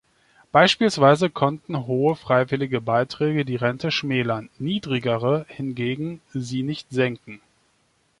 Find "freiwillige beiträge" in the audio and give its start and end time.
2.15-3.45